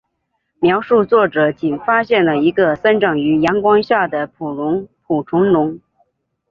[0.59, 5.79] 描述作者仅发现了一个生长于阳光下的捕虫笼。